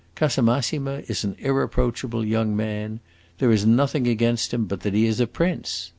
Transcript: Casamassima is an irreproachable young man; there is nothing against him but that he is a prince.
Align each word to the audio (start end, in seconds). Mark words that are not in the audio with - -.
Casamassima 0.15 1.03
is 1.07 1.23
an 1.23 1.35
irreproachable 1.37 2.25
young 2.25 2.55
man; 2.57 2.99
there 3.37 3.51
is 3.51 3.67
nothing 3.67 4.07
against 4.07 4.51
him 4.51 4.65
but 4.65 4.79
that 4.79 4.95
he 4.95 5.05
is 5.05 5.19
a 5.19 5.27
prince. 5.27 5.89